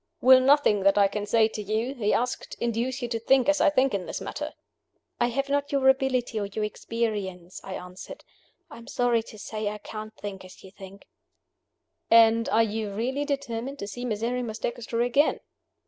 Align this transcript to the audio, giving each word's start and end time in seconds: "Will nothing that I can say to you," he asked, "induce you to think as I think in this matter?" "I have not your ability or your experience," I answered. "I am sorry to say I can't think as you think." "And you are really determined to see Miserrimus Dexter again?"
"Will 0.19 0.39
nothing 0.39 0.79
that 0.79 0.97
I 0.97 1.07
can 1.07 1.27
say 1.27 1.47
to 1.49 1.61
you," 1.61 1.93
he 1.93 2.11
asked, 2.11 2.55
"induce 2.59 3.03
you 3.03 3.07
to 3.09 3.19
think 3.19 3.47
as 3.47 3.61
I 3.61 3.69
think 3.69 3.93
in 3.93 4.07
this 4.07 4.19
matter?" 4.19 4.53
"I 5.19 5.27
have 5.27 5.47
not 5.47 5.71
your 5.71 5.87
ability 5.89 6.39
or 6.39 6.47
your 6.47 6.63
experience," 6.65 7.61
I 7.63 7.75
answered. 7.75 8.23
"I 8.71 8.77
am 8.79 8.87
sorry 8.87 9.21
to 9.21 9.37
say 9.37 9.69
I 9.69 9.77
can't 9.77 10.15
think 10.15 10.43
as 10.43 10.63
you 10.63 10.71
think." 10.71 11.05
"And 12.09 12.49
you 12.67 12.89
are 12.89 12.95
really 12.95 13.25
determined 13.25 13.77
to 13.77 13.87
see 13.87 14.03
Miserrimus 14.03 14.57
Dexter 14.57 15.01
again?" 15.01 15.39